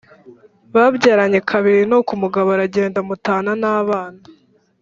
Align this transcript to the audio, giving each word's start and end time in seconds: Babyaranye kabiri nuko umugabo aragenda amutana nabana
Babyaranye 0.73 1.39
kabiri 1.49 1.81
nuko 1.89 2.11
umugabo 2.17 2.47
aragenda 2.51 2.97
amutana 3.03 3.51
nabana 3.61 4.17